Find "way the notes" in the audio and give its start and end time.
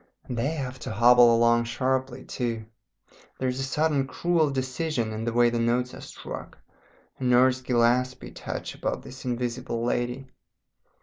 5.31-5.93